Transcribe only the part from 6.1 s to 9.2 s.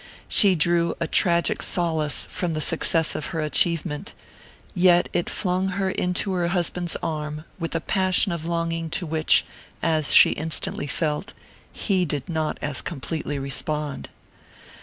her husband's arms with a passion of longing to